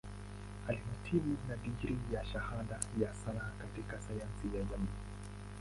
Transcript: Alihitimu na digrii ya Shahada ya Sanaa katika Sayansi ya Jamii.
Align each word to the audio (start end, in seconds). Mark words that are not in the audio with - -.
Alihitimu 0.67 1.37
na 1.49 1.55
digrii 1.57 1.99
ya 2.13 2.25
Shahada 2.25 2.79
ya 2.99 3.13
Sanaa 3.13 3.51
katika 3.59 4.01
Sayansi 4.01 4.47
ya 4.47 4.63
Jamii. 4.63 4.87